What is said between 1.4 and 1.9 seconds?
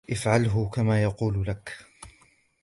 لك.